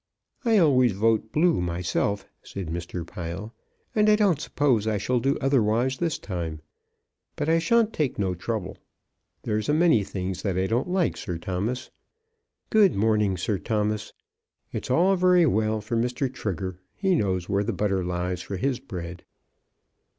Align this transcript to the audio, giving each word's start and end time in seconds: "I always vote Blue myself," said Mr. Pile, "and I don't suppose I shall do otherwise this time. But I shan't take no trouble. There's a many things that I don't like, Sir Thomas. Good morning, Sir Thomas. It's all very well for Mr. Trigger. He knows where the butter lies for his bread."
"I 0.43 0.57
always 0.57 0.93
vote 0.93 1.31
Blue 1.31 1.61
myself," 1.61 2.25
said 2.41 2.69
Mr. 2.69 3.05
Pile, 3.05 3.53
"and 3.93 4.09
I 4.09 4.15
don't 4.15 4.41
suppose 4.41 4.87
I 4.87 4.97
shall 4.97 5.19
do 5.19 5.37
otherwise 5.39 5.97
this 5.99 6.17
time. 6.17 6.59
But 7.35 7.47
I 7.47 7.59
shan't 7.59 7.93
take 7.93 8.17
no 8.17 8.33
trouble. 8.33 8.79
There's 9.43 9.69
a 9.69 9.75
many 9.75 10.03
things 10.03 10.41
that 10.41 10.57
I 10.57 10.65
don't 10.65 10.87
like, 10.89 11.17
Sir 11.17 11.37
Thomas. 11.37 11.91
Good 12.71 12.95
morning, 12.95 13.37
Sir 13.37 13.59
Thomas. 13.59 14.11
It's 14.71 14.89
all 14.89 15.15
very 15.15 15.45
well 15.45 15.81
for 15.81 15.95
Mr. 15.95 16.33
Trigger. 16.33 16.79
He 16.95 17.13
knows 17.13 17.47
where 17.47 17.63
the 17.63 17.71
butter 17.71 18.03
lies 18.03 18.41
for 18.41 18.57
his 18.57 18.79
bread." 18.79 19.23